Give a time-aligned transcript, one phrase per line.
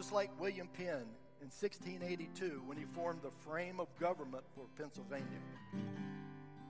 [0.00, 1.04] Just like William Penn
[1.42, 5.26] in 1682 when he formed the frame of government for Pennsylvania.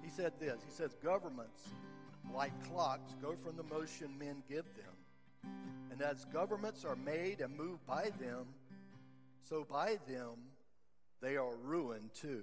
[0.02, 1.68] He said this He says, Governments,
[2.34, 5.52] like clocks, go from the motion men give them.
[5.92, 8.46] And as governments are made and moved by them,
[9.48, 10.34] so by them
[11.22, 12.42] they are ruined too.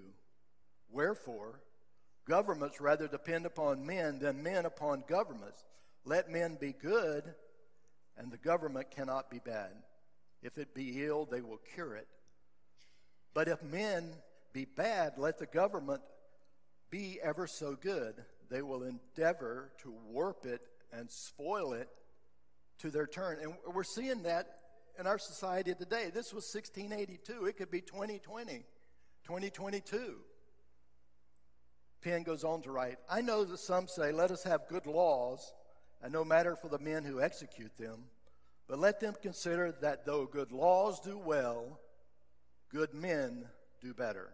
[0.89, 1.59] Wherefore,
[2.25, 5.65] governments rather depend upon men than men upon governments.
[6.05, 7.25] Let men be good,
[8.17, 9.73] and the government cannot be bad.
[10.41, 12.07] If it be ill, they will cure it.
[13.33, 14.13] But if men
[14.53, 16.01] be bad, let the government
[16.89, 18.15] be ever so good.
[18.49, 20.61] They will endeavor to warp it
[20.91, 21.89] and spoil it
[22.79, 23.39] to their turn.
[23.41, 24.47] And we're seeing that
[24.99, 26.11] in our society today.
[26.13, 27.45] This was 1682.
[27.45, 28.63] It could be 2020,
[29.23, 30.15] 2022.
[32.01, 35.53] Penn goes on to write I know that some say, Let us have good laws,
[36.01, 38.05] and no matter for the men who execute them,
[38.67, 41.79] but let them consider that though good laws do well,
[42.69, 43.45] good men
[43.81, 44.33] do better.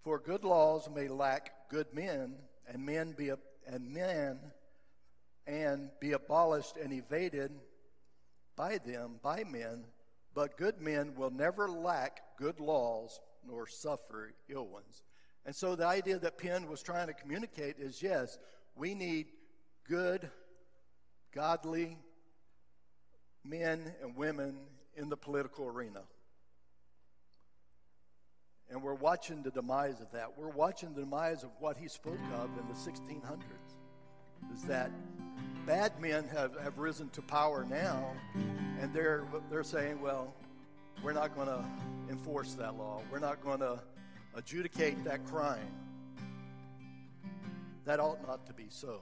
[0.00, 2.34] For good laws may lack good men,
[2.66, 3.30] and men be
[3.66, 4.38] and men
[5.46, 7.50] and be abolished and evaded
[8.56, 9.84] by them, by men,
[10.34, 15.02] but good men will never lack good laws nor suffer ill ones.
[15.46, 18.38] And so the idea that Penn was trying to communicate is yes,
[18.74, 19.26] we need
[19.86, 20.30] good,
[21.34, 21.96] godly
[23.44, 24.56] men and women
[24.96, 26.00] in the political arena.
[28.70, 30.38] And we're watching the demise of that.
[30.38, 33.42] We're watching the demise of what he spoke of in the 1600s.
[34.54, 34.90] Is that
[35.66, 38.12] bad men have, have risen to power now,
[38.80, 40.34] and they're, they're saying, well,
[41.02, 41.64] we're not going to
[42.10, 43.02] enforce that law.
[43.10, 43.80] We're not going to
[44.34, 45.68] adjudicate that crime.
[47.84, 49.00] That ought not to be so.